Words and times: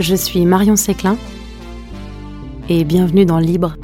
Je 0.00 0.16
suis 0.16 0.44
Marion 0.44 0.74
Séclin 0.74 1.16
et 2.68 2.82
bienvenue 2.82 3.24
dans 3.24 3.38
Libre. 3.38 3.76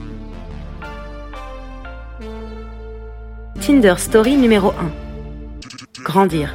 Tinder 3.60 3.94
Story 3.96 4.36
numéro 4.36 4.72
1. 4.72 6.02
Grandir. 6.02 6.52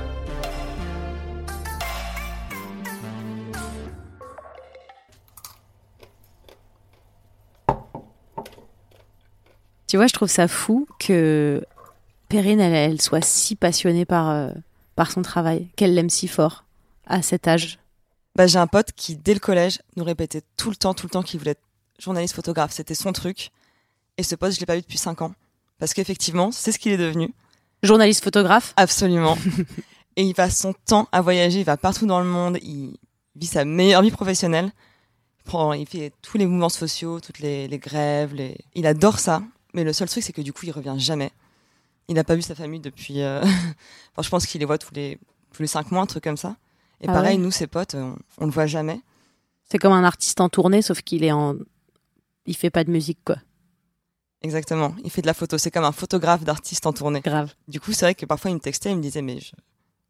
Tu 9.87 9.95
vois, 9.95 10.07
je 10.07 10.13
trouve 10.13 10.27
ça 10.27 10.49
fou 10.49 10.85
que 10.99 11.63
Perrine, 12.27 12.59
elle, 12.59 13.01
soit 13.01 13.23
si 13.23 13.55
passionnée 13.55 14.05
euh, 14.11 14.51
par 14.97 15.11
son 15.11 15.21
travail, 15.21 15.69
qu'elle 15.77 15.93
l'aime 15.93 16.09
si 16.09 16.27
fort 16.27 16.65
à 17.07 17.21
cet 17.21 17.47
âge. 17.47 17.79
Bah, 18.35 18.47
j'ai 18.47 18.59
un 18.59 18.67
pote 18.67 18.91
qui, 18.95 19.15
dès 19.15 19.33
le 19.33 19.39
collège, 19.39 19.79
nous 19.95 20.03
répétait 20.03 20.41
tout 20.57 20.69
le 20.69 20.75
temps, 20.75 20.93
tout 20.93 21.05
le 21.05 21.11
temps 21.11 21.23
qu'il 21.23 21.39
voulait 21.39 21.51
être 21.51 21.63
journaliste 21.99 22.35
photographe. 22.35 22.71
C'était 22.73 22.95
son 22.95 23.13
truc. 23.13 23.51
Et 24.17 24.23
ce 24.23 24.35
pote, 24.35 24.51
je 24.53 24.59
l'ai 24.59 24.65
pas 24.65 24.75
vu 24.75 24.81
depuis 24.81 24.97
5 24.97 25.21
ans. 25.21 25.33
Parce 25.79 25.93
qu'effectivement, 25.93 26.51
c'est 26.51 26.71
ce 26.71 26.79
qu'il 26.79 26.91
est 26.91 26.97
devenu. 26.97 27.33
Journaliste 27.83 28.23
photographe? 28.23 28.73
Absolument. 28.77 29.37
et 30.15 30.23
il 30.23 30.33
passe 30.33 30.57
son 30.57 30.73
temps 30.73 31.07
à 31.11 31.21
voyager, 31.21 31.59
il 31.59 31.65
va 31.65 31.77
partout 31.77 32.05
dans 32.05 32.19
le 32.19 32.25
monde, 32.25 32.57
il 32.61 32.97
vit 33.35 33.47
sa 33.47 33.65
meilleure 33.65 34.01
vie 34.01 34.11
professionnelle. 34.11 34.71
Il, 35.39 35.43
prend, 35.43 35.73
il 35.73 35.85
fait 35.85 36.11
tous 36.21 36.37
les 36.37 36.45
mouvements 36.45 36.69
sociaux, 36.69 37.19
toutes 37.19 37.39
les, 37.39 37.67
les 37.67 37.77
grèves. 37.77 38.33
Les... 38.33 38.57
Il 38.73 38.87
adore 38.87 39.19
ça. 39.19 39.43
Mais 39.73 39.83
le 39.83 39.93
seul 39.93 40.09
truc, 40.09 40.23
c'est 40.23 40.33
que 40.33 40.41
du 40.41 40.53
coup, 40.53 40.65
il 40.65 40.71
revient 40.71 40.95
jamais. 40.97 41.31
Il 42.07 42.15
n'a 42.15 42.23
pas 42.23 42.35
vu 42.35 42.41
sa 42.41 42.55
famille 42.55 42.79
depuis. 42.79 43.21
Euh... 43.21 43.41
enfin, 44.11 44.21
je 44.21 44.29
pense 44.29 44.45
qu'il 44.45 44.59
les 44.59 44.65
voit 44.65 44.77
tous 44.77 44.93
les 44.93 45.19
tous 45.53 45.61
les 45.61 45.67
cinq 45.67 45.91
mois, 45.91 46.01
un 46.01 46.05
truc 46.05 46.23
comme 46.23 46.37
ça. 46.37 46.57
Et 47.01 47.07
Ah 47.07 47.13
pareil, 47.13 47.37
ouais 47.37 47.43
nous, 47.43 47.51
ses 47.51 47.67
potes, 47.67 47.95
on, 47.95 48.15
on 48.37 48.45
le 48.45 48.51
voit 48.51 48.65
jamais. 48.67 49.01
C'est 49.69 49.77
comme 49.79 49.93
un 49.93 50.03
artiste 50.03 50.39
en 50.41 50.49
tournée, 50.49 50.81
sauf 50.81 51.01
qu'il 51.01 51.23
est 51.23 51.31
en. 51.31 51.55
Il 52.45 52.55
fait 52.55 52.69
pas 52.69 52.83
de 52.83 52.91
musique, 52.91 53.19
quoi. 53.25 53.37
Exactement. 54.41 54.93
Il 55.03 55.09
fait 55.09 55.21
de 55.21 55.27
la 55.27 55.33
photo. 55.33 55.57
C'est 55.57 55.71
comme 55.71 55.85
un 55.85 55.91
photographe 55.91 56.43
d'artiste 56.43 56.85
en 56.85 56.93
tournée. 56.93 57.21
Grave. 57.21 57.53
Du 57.67 57.79
coup, 57.79 57.93
c'est 57.93 58.05
vrai 58.05 58.15
que 58.15 58.25
parfois, 58.27 58.51
il 58.51 58.55
me 58.55 58.59
textait, 58.59 58.91
il 58.91 58.97
me 58.97 59.01
disait, 59.01 59.23
mais 59.23 59.39
je, 59.39 59.53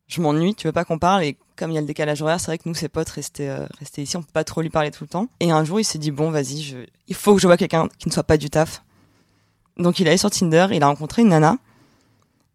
je 0.08 0.20
m'ennuie, 0.22 0.54
tu 0.56 0.68
veux 0.68 0.74
pas 0.74 0.84
qu'on 0.84 1.00
parle? 1.00 1.24
Et 1.24 1.38
comme 1.56 1.72
il 1.72 1.76
y 1.76 1.78
a 1.78 1.82
le 1.82 1.88
décalage 1.88 2.22
horaire, 2.22 2.40
c'est 2.40 2.48
vrai 2.48 2.58
que 2.58 2.68
nous, 2.68 2.76
ses 2.76 2.90
potes 2.90 3.08
restaient, 3.09 3.48
euh, 3.48 3.66
restaient 3.80 4.04
ici, 4.04 4.18
on 4.18 4.24
peut 4.24 4.31
pas 4.34 4.44
trop 4.44 4.62
lui 4.62 4.70
parler 4.70 4.92
tout 4.92 5.06
le 5.06 5.08
temps. 5.08 5.30
Et 5.40 5.52
un 5.52 5.64
jour, 5.64 5.80
il 5.80 5.86
s'est 5.86 6.00
dit, 6.00 6.12
bon, 6.12 6.31
vas-y, 6.31 6.62
je... 6.62 6.78
il 7.08 7.16
faut 7.16 7.34
que 7.34 7.42
je 7.42 7.48
vois 7.48 7.56
quelqu'un 7.56 7.88
qui 7.98 8.09
ne 8.09 8.14
soit 8.14 8.24
pas 8.24 8.38
du 8.38 8.50
taf. 8.50 8.84
Donc, 9.78 10.00
il 10.00 10.08
est 10.08 10.09
allé 10.09 10.18
sur 10.18 10.30
Tinder, 10.30 10.68
il 10.72 10.84
a 10.84 10.88
rencontré 10.88 11.22
une 11.22 11.30
nana. 11.30 11.58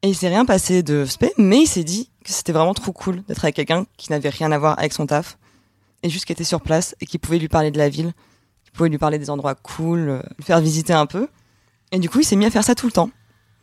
Et 0.02 0.08
il 0.08 0.14
s'est 0.16 0.28
rien 0.28 0.46
passé 0.46 0.82
de 0.82 1.04
spé, 1.04 1.32
mais 1.36 1.62
il 1.62 1.66
s'est 1.66 1.84
dit 1.84 2.10
que 2.24 2.32
c'était 2.32 2.52
vraiment 2.52 2.72
trop 2.72 2.92
cool 2.92 3.22
d'être 3.28 3.44
avec 3.44 3.56
quelqu'un 3.56 3.84
qui 3.98 4.10
n'avait 4.10 4.30
rien 4.30 4.50
à 4.50 4.58
voir 4.58 4.78
avec 4.78 4.94
son 4.94 5.06
taf. 5.06 5.36
Et 6.02 6.08
juste 6.08 6.24
qui 6.24 6.32
était 6.32 6.44
sur 6.44 6.62
place 6.62 6.96
et 7.00 7.06
qui 7.06 7.18
pouvait 7.18 7.38
lui 7.38 7.48
parler 7.48 7.70
de 7.70 7.76
la 7.76 7.90
ville, 7.90 8.14
qui 8.64 8.70
pouvait 8.70 8.88
lui 8.88 8.96
parler 8.96 9.18
des 9.18 9.28
endroits 9.28 9.54
cool, 9.54 10.08
euh, 10.08 10.22
faire 10.40 10.60
visiter 10.60 10.94
un 10.94 11.04
peu. 11.04 11.28
Et 11.92 11.98
du 11.98 12.08
coup, 12.08 12.20
il 12.20 12.24
s'est 12.24 12.36
mis 12.36 12.46
à 12.46 12.50
faire 12.50 12.64
ça 12.64 12.74
tout 12.74 12.86
le 12.86 12.92
temps. 12.92 13.10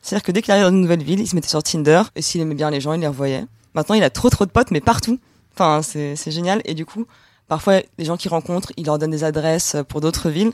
C'est-à-dire 0.02 0.23
que 0.23 0.31
dès 0.31 0.44
qu'il 0.44 0.52
arrivait 0.52 0.69
dans 0.69 0.75
une 0.75 0.81
nouvelle 0.81 1.03
ville, 1.03 1.19
il 1.19 1.27
se 1.27 1.33
mettait 1.33 1.47
sur 1.47 1.63
Tinder, 1.63 2.03
et 2.16 2.21
s'il 2.21 2.39
aimait 2.39 2.53
bien 2.53 2.69
les 2.69 2.81
gens, 2.81 2.94
il 2.94 3.01
les 3.01 3.07
revoyait. 3.07 3.45
Maintenant, 3.73 3.95
il 3.95 4.03
a 4.03 4.11
trop 4.11 4.29
trop 4.29 4.45
de 4.45 4.51
potes, 4.51 4.69
mais 4.69 4.79
partout. 4.79 5.19
Enfin, 5.53 5.81
c'est 5.81 6.31
génial. 6.31 6.61
Et 6.66 6.75
du 6.75 6.85
coup, 6.85 7.07
parfois, 7.47 7.81
les 7.97 8.05
gens 8.05 8.16
qu'il 8.16 8.29
rencontre, 8.29 8.72
il 8.77 8.85
leur 8.85 8.99
donne 8.99 9.09
des 9.09 9.23
adresses 9.23 9.75
pour 9.89 10.01
d'autres 10.01 10.29
villes. 10.29 10.51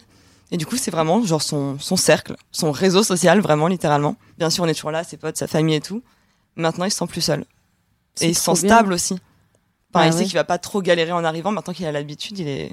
Et 0.54 0.58
du 0.58 0.68
coup, 0.68 0.78
c'est 0.78 0.92
vraiment 0.92 1.26
genre 1.26 1.42
son, 1.42 1.80
son 1.80 1.96
cercle, 1.96 2.36
son 2.52 2.72
réseau 2.72 3.02
social, 3.02 3.40
vraiment, 3.40 3.68
littéralement. 3.68 4.18
Bien 4.38 4.52
sûr, 4.52 4.64
on 4.64 4.68
est 4.68 4.76
toujours 4.76 4.92
là, 4.92 5.04
ses 5.04 5.18
potes, 5.18 5.36
sa 5.36 5.48
famille 5.48 5.74
et 5.74 5.82
tout. 5.82 6.04
Maintenant, 6.56 6.86
il 6.86 6.92
se 6.92 6.98
sent 7.00 7.08
plus 7.08 7.22
seul. 7.22 7.44
Et 8.22 8.28
il 8.28 8.36
se 8.36 8.44
sent 8.44 8.62
bien. 8.62 8.76
stable 8.76 8.94
aussi. 8.94 9.16
Enfin, 9.16 10.06
Ah 10.06 10.08
il 10.08 10.14
sait 10.14 10.26
qu'il 10.26 10.36
va 10.36 10.44
pas 10.44 10.60
trop 10.60 10.84
galérer 10.84 11.12
en 11.12 11.24
arrivant. 11.24 11.52
Maintenant 11.52 11.74
qu'il 11.74 11.88
a 11.88 11.92
l'habitude, 11.92 12.38
il 12.38 12.48
est, 12.48 12.72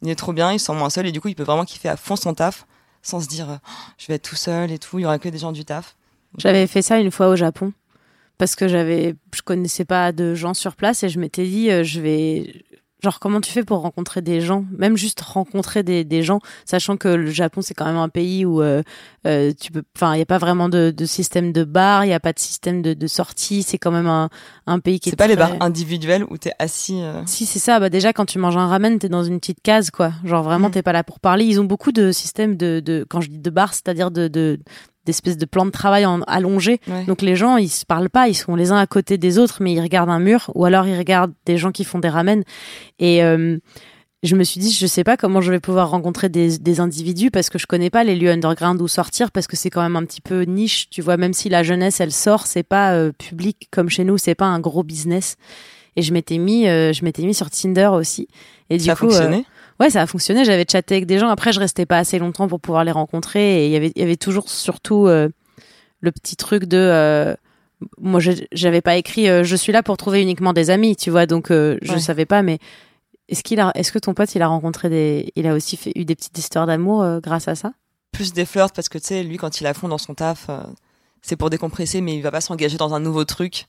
il 0.00 0.08
est 0.08 0.14
trop 0.14 0.32
bien, 0.32 0.50
il 0.50 0.58
se 0.58 0.64
sent 0.66 0.72
moins 0.72 0.88
seul. 0.88 1.06
Et 1.06 1.12
du 1.12 1.20
coup, 1.20 1.28
il 1.28 1.34
peut 1.34 1.42
vraiment 1.42 1.66
kiffer 1.66 1.90
à 1.90 1.98
fond 1.98 2.16
son 2.16 2.32
taf, 2.32 2.66
sans 3.02 3.20
se 3.20 3.28
dire, 3.28 3.46
Oh, 3.50 3.68
je 3.98 4.06
vais 4.06 4.14
être 4.14 4.26
tout 4.26 4.36
seul 4.36 4.72
et 4.72 4.78
tout, 4.78 4.98
il 4.98 5.02
y 5.02 5.04
aura 5.04 5.18
que 5.18 5.28
des 5.28 5.36
gens 5.36 5.52
du 5.52 5.66
taf. 5.66 5.96
J'avais 6.38 6.66
fait 6.66 6.80
ça 6.80 6.98
une 7.00 7.10
fois 7.10 7.28
au 7.28 7.36
Japon 7.36 7.74
parce 8.38 8.56
que 8.56 8.66
j'avais, 8.66 9.14
je 9.34 9.42
connaissais 9.42 9.84
pas 9.84 10.12
de 10.12 10.34
gens 10.34 10.54
sur 10.54 10.74
place 10.74 11.02
et 11.02 11.10
je 11.10 11.20
m'étais 11.20 11.44
dit, 11.44 11.70
euh, 11.70 11.84
je 11.84 12.00
vais, 12.00 12.64
genre 13.02 13.18
comment 13.20 13.40
tu 13.40 13.50
fais 13.50 13.64
pour 13.64 13.78
rencontrer 13.80 14.22
des 14.22 14.40
gens, 14.40 14.64
même 14.76 14.96
juste 14.96 15.20
rencontrer 15.20 15.82
des, 15.82 16.04
des 16.04 16.22
gens, 16.22 16.40
sachant 16.64 16.96
que 16.96 17.08
le 17.08 17.30
Japon 17.30 17.62
c'est 17.62 17.74
quand 17.74 17.86
même 17.86 17.96
un 17.96 18.08
pays 18.08 18.44
où 18.44 18.62
euh, 18.62 18.82
euh, 19.26 19.52
tu 19.58 19.72
peux, 19.72 19.82
enfin 19.96 20.14
il 20.14 20.18
y 20.18 20.22
a 20.22 20.26
pas 20.26 20.38
vraiment 20.38 20.68
de, 20.68 20.90
de 20.90 21.04
système 21.04 21.52
de 21.52 21.64
bar, 21.64 22.04
il 22.04 22.08
y 22.10 22.12
a 22.12 22.20
pas 22.20 22.32
de 22.32 22.38
système 22.38 22.82
de, 22.82 22.94
de 22.94 23.06
sortie, 23.06 23.62
c'est 23.62 23.78
quand 23.78 23.90
même 23.90 24.06
un, 24.06 24.28
un 24.66 24.78
pays 24.80 25.00
qui 25.00 25.08
est 25.08 25.12
C'est 25.12 25.16
pas 25.16 25.26
les 25.26 25.36
bars 25.36 25.52
individuels 25.60 26.24
où 26.30 26.36
t'es 26.38 26.52
assis. 26.58 27.00
euh, 27.02 27.22
Si 27.26 27.46
c'est 27.46 27.58
ça, 27.58 27.80
bah 27.80 27.90
déjà 27.90 28.12
quand 28.12 28.26
tu 28.26 28.38
manges 28.38 28.56
un 28.56 28.66
ramen, 28.66 28.98
t'es 28.98 29.08
dans 29.08 29.24
une 29.24 29.40
petite 29.40 29.62
case 29.62 29.90
quoi. 29.90 30.12
Genre 30.24 30.42
vraiment 30.42 30.68
Mm. 30.68 30.72
t'es 30.72 30.82
pas 30.82 30.92
là 30.92 31.02
pour 31.04 31.20
parler. 31.20 31.44
Ils 31.44 31.60
ont 31.60 31.64
beaucoup 31.64 31.92
de 31.92 32.12
systèmes 32.12 32.56
de, 32.56 32.80
de 32.80 33.06
quand 33.08 33.20
je 33.20 33.30
dis 33.30 33.38
de 33.38 33.50
bar, 33.50 33.72
c'est-à-dire 33.74 34.10
de 34.10 34.28
de 34.28 34.58
d'espèces 35.10 35.36
de 35.36 35.44
plans 35.44 35.66
de 35.66 35.70
travail 35.70 36.06
en 36.06 36.20
ouais. 36.20 37.04
Donc 37.06 37.22
les 37.22 37.36
gens 37.36 37.56
ils 37.56 37.68
se 37.68 37.84
parlent 37.84 38.10
pas, 38.10 38.28
ils 38.28 38.34
sont 38.34 38.54
les 38.54 38.70
uns 38.70 38.78
à 38.78 38.86
côté 38.86 39.18
des 39.18 39.38
autres, 39.38 39.58
mais 39.60 39.72
ils 39.72 39.80
regardent 39.80 40.10
un 40.10 40.20
mur 40.20 40.50
ou 40.54 40.64
alors 40.64 40.86
ils 40.86 40.96
regardent 40.96 41.32
des 41.46 41.58
gens 41.58 41.72
qui 41.72 41.84
font 41.84 41.98
des 41.98 42.08
ramen. 42.08 42.42
Et 42.98 43.22
euh, 43.22 43.58
je 44.22 44.36
me 44.36 44.44
suis 44.44 44.60
dit 44.60 44.72
je 44.72 44.86
sais 44.86 45.04
pas 45.04 45.16
comment 45.16 45.40
je 45.40 45.50
vais 45.50 45.60
pouvoir 45.60 45.90
rencontrer 45.90 46.28
des, 46.28 46.58
des 46.58 46.80
individus 46.80 47.30
parce 47.30 47.50
que 47.50 47.58
je 47.58 47.66
connais 47.66 47.90
pas 47.90 48.04
les 48.04 48.16
lieux 48.16 48.30
underground 48.30 48.80
où 48.80 48.88
sortir 48.88 49.30
parce 49.30 49.46
que 49.46 49.56
c'est 49.56 49.70
quand 49.70 49.82
même 49.82 49.96
un 49.96 50.04
petit 50.04 50.20
peu 50.20 50.42
niche. 50.42 50.88
Tu 50.90 51.02
vois 51.02 51.16
même 51.16 51.32
si 51.32 51.48
la 51.48 51.62
jeunesse 51.62 52.00
elle 52.00 52.12
sort, 52.12 52.46
c'est 52.46 52.62
pas 52.62 52.92
euh, 52.94 53.12
public 53.12 53.68
comme 53.70 53.88
chez 53.88 54.04
nous, 54.04 54.18
c'est 54.18 54.34
pas 54.34 54.46
un 54.46 54.60
gros 54.60 54.82
business. 54.82 55.36
Et 55.96 56.02
je 56.02 56.12
m'étais 56.12 56.38
mis, 56.38 56.68
euh, 56.68 56.92
je 56.92 57.04
m'étais 57.04 57.22
mis 57.22 57.34
sur 57.34 57.50
Tinder 57.50 57.90
aussi. 57.92 58.28
Et 58.68 58.78
du 58.78 58.84
ça 58.84 58.92
a 58.92 58.94
coup, 58.96 59.06
fonctionné? 59.06 59.44
Ouais, 59.80 59.90
ça 59.90 60.02
a 60.02 60.06
fonctionné. 60.06 60.44
J'avais 60.44 60.64
chatté 60.70 60.94
avec 60.96 61.06
des 61.06 61.18
gens. 61.18 61.28
Après, 61.28 61.52
je 61.52 61.58
restais 61.60 61.86
pas 61.86 61.98
assez 61.98 62.18
longtemps 62.18 62.46
pour 62.48 62.60
pouvoir 62.60 62.84
les 62.84 62.92
rencontrer. 62.92 63.64
Et 63.64 63.66
il 63.66 63.72
y 63.72 63.76
avait, 63.76 63.92
il 63.96 64.00
y 64.00 64.04
avait 64.04 64.16
toujours 64.16 64.48
surtout 64.48 65.06
euh, 65.06 65.28
le 66.00 66.12
petit 66.12 66.36
truc 66.36 66.64
de. 66.64 66.76
euh, 66.78 67.34
moi, 67.98 68.20
je- 68.20 68.44
j'avais 68.52 68.82
pas 68.82 68.96
écrit. 68.96 69.28
euh, 69.28 69.42
je 69.42 69.56
suis 69.56 69.72
là 69.72 69.82
pour 69.82 69.96
trouver 69.96 70.20
uniquement 70.22 70.52
des 70.52 70.70
amis, 70.70 70.96
tu 70.96 71.10
vois. 71.10 71.26
Donc, 71.26 71.50
euh, 71.50 71.78
je 71.82 71.94
Ouais. 71.94 71.98
savais 72.00 72.26
pas. 72.26 72.42
Mais 72.42 72.58
est-ce 73.28 73.42
qu'il 73.42 73.58
a, 73.60 73.72
est-ce 73.74 73.90
que 73.90 73.98
ton 73.98 74.12
pote, 74.14 74.34
il 74.34 74.42
a 74.42 74.48
rencontré 74.48 74.88
des, 74.90 75.32
il 75.36 75.46
a 75.46 75.54
aussi 75.54 75.76
fait, 75.76 75.92
eu 75.96 76.04
des 76.04 76.14
petites 76.14 76.36
histoires 76.38 76.66
d'amour 76.66 77.20
grâce 77.22 77.48
à 77.48 77.54
ça? 77.54 77.72
Plus 78.12 78.32
des 78.32 78.44
flirts 78.44 78.72
parce 78.72 78.88
que 78.88 78.98
tu 78.98 79.04
sais, 79.06 79.22
lui, 79.22 79.36
quand 79.38 79.60
il 79.60 79.66
a 79.66 79.72
fond 79.74 79.86
dans 79.88 79.96
son 79.98 80.14
taf, 80.14 80.50
c'est 81.22 81.36
pour 81.36 81.48
décompresser, 81.48 82.00
mais 82.00 82.16
il 82.16 82.22
va 82.22 82.30
pas 82.32 82.40
s'engager 82.40 82.76
dans 82.76 82.92
un 82.92 82.98
nouveau 83.00 83.24
truc. 83.24 83.66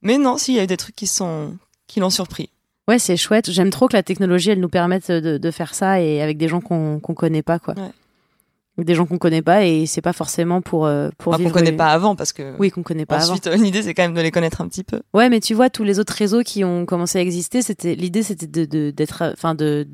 Mais 0.00 0.16
non, 0.16 0.38
si, 0.38 0.52
il 0.52 0.56
y 0.56 0.60
a 0.60 0.64
eu 0.64 0.68
des 0.68 0.76
trucs 0.76 0.94
qui 0.94 1.08
sont, 1.08 1.56
qui 1.88 1.98
l'ont 1.98 2.08
surpris. 2.10 2.50
Ouais, 2.88 2.98
c'est 2.98 3.16
chouette. 3.16 3.50
J'aime 3.50 3.70
trop 3.70 3.86
que 3.86 3.92
la 3.96 4.02
technologie, 4.02 4.50
elle 4.50 4.60
nous 4.60 4.68
permette 4.68 5.10
de, 5.10 5.36
de 5.38 5.50
faire 5.50 5.74
ça 5.74 6.00
et 6.00 6.22
avec 6.22 6.38
des 6.38 6.48
gens 6.48 6.60
qu'on 6.60 6.98
qu'on 7.00 7.14
connaît 7.14 7.42
pas, 7.42 7.58
quoi. 7.58 7.74
Ouais. 7.74 8.84
Des 8.84 8.94
gens 8.94 9.06
qu'on 9.06 9.18
connaît 9.18 9.42
pas 9.42 9.64
et 9.64 9.86
c'est 9.86 10.00
pas 10.00 10.12
forcément 10.12 10.60
pour 10.62 10.86
euh, 10.86 11.08
pour 11.18 11.34
Enfin, 11.34 11.42
qu'on 11.42 11.50
connaît 11.50 11.72
pas 11.72 11.88
avant 11.88 12.14
parce 12.14 12.32
que. 12.32 12.54
Oui, 12.60 12.70
qu'on 12.70 12.84
connaît 12.84 13.06
pas 13.06 13.16
avant. 13.16 13.24
Ensuite, 13.32 13.48
euh, 13.48 13.56
l'idée, 13.56 13.82
c'est 13.82 13.92
quand 13.92 14.04
même 14.04 14.14
de 14.14 14.20
les 14.20 14.30
connaître 14.30 14.60
un 14.60 14.68
petit 14.68 14.84
peu. 14.84 15.00
Ouais, 15.12 15.28
mais 15.28 15.40
tu 15.40 15.52
vois, 15.54 15.68
tous 15.68 15.82
les 15.82 15.98
autres 15.98 16.12
réseaux 16.14 16.42
qui 16.42 16.62
ont 16.64 16.86
commencé 16.86 17.18
à 17.18 17.20
exister, 17.22 17.60
c'était 17.60 17.96
l'idée, 17.96 18.22
c'était 18.22 18.46
de 18.46 18.64
de- 18.64 18.90
d'être, 18.92 19.22
euh, 19.22 19.32
enfin 19.32 19.54
de 19.56 19.88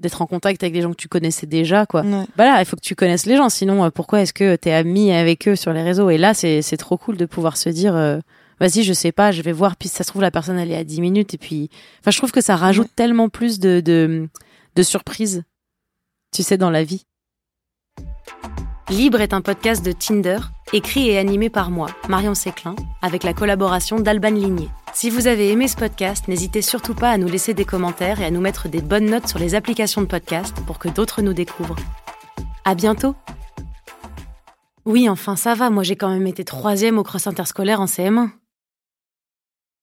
d'être 0.00 0.20
en 0.22 0.26
contact 0.26 0.62
avec 0.64 0.74
des 0.74 0.82
gens 0.82 0.90
que 0.90 0.96
tu 0.96 1.08
connaissais 1.08 1.46
déjà, 1.46 1.86
quoi. 1.86 2.02
Ouais. 2.02 2.24
Bah 2.36 2.44
là, 2.46 2.60
il 2.60 2.64
faut 2.66 2.74
que 2.76 2.82
tu 2.82 2.96
connaisses 2.96 3.26
les 3.26 3.36
gens, 3.36 3.48
sinon 3.48 3.84
euh, 3.84 3.90
pourquoi 3.90 4.20
est-ce 4.22 4.32
que 4.34 4.56
t'es 4.56 4.72
ami 4.72 5.12
avec 5.12 5.46
eux 5.48 5.54
sur 5.56 5.72
les 5.72 5.82
réseaux? 5.82 6.10
Et 6.10 6.18
là, 6.18 6.34
c'est 6.34 6.62
c'est 6.62 6.76
trop 6.76 6.96
cool 6.98 7.16
de 7.16 7.26
pouvoir 7.26 7.56
se 7.56 7.68
dire, 7.70 7.94
euh, 7.94 8.18
vas-y, 8.60 8.82
je 8.84 8.92
sais 8.92 9.12
pas, 9.12 9.32
je 9.32 9.42
vais 9.42 9.52
voir, 9.52 9.76
puis 9.76 9.88
ça 9.88 10.04
se 10.04 10.08
trouve 10.10 10.22
la 10.22 10.30
personne 10.30 10.58
elle 10.58 10.70
est 10.72 10.76
à 10.76 10.84
10 10.84 11.00
minutes 11.00 11.34
et 11.34 11.38
puis, 11.38 11.70
enfin, 12.00 12.10
je 12.10 12.18
trouve 12.18 12.32
que 12.32 12.40
ça 12.40 12.56
rajoute 12.56 12.86
Ouais. 12.86 12.92
tellement 12.96 13.28
plus 13.28 13.58
de 13.58 13.80
de 13.80 14.28
de 14.76 14.82
surprises, 14.82 15.42
tu 16.34 16.42
sais, 16.42 16.56
dans 16.58 16.70
la 16.70 16.84
vie. 16.84 17.04
Libre 18.88 19.20
est 19.20 19.32
un 19.34 19.40
podcast 19.40 19.84
de 19.84 19.90
Tinder, 19.90 20.38
écrit 20.72 21.08
et 21.08 21.18
animé 21.18 21.50
par 21.50 21.70
moi, 21.70 21.88
Marion 22.08 22.34
Séclin, 22.34 22.76
avec 23.02 23.24
la 23.24 23.34
collaboration 23.34 23.98
d'Alban 23.98 24.30
Ligné. 24.30 24.68
Si 24.94 25.10
vous 25.10 25.26
avez 25.26 25.50
aimé 25.50 25.66
ce 25.66 25.76
podcast, 25.76 26.28
n'hésitez 26.28 26.62
surtout 26.62 26.94
pas 26.94 27.10
à 27.10 27.18
nous 27.18 27.26
laisser 27.26 27.52
des 27.52 27.64
commentaires 27.64 28.20
et 28.20 28.24
à 28.24 28.30
nous 28.30 28.40
mettre 28.40 28.68
des 28.68 28.80
bonnes 28.80 29.06
notes 29.10 29.26
sur 29.26 29.40
les 29.40 29.54
applications 29.56 30.02
de 30.02 30.06
podcast 30.06 30.54
pour 30.66 30.78
que 30.78 30.88
d'autres 30.88 31.20
nous 31.20 31.32
découvrent. 31.34 31.74
À 32.64 32.74
bientôt 32.76 33.16
Oui, 34.84 35.08
enfin 35.08 35.34
ça 35.34 35.54
va, 35.54 35.68
moi 35.68 35.82
j'ai 35.82 35.96
quand 35.96 36.10
même 36.10 36.26
été 36.28 36.44
troisième 36.44 36.96
au 36.98 37.02
cross 37.02 37.26
interscolaire 37.26 37.80
en 37.80 37.86
CM1. 37.86 38.30